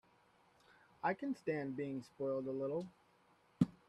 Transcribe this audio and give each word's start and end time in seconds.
I 1.03 1.13
can 1.13 1.35
stand 1.35 1.75
being 1.77 2.01
spoiled 2.01 2.47
a 2.47 2.51
little. 2.51 2.87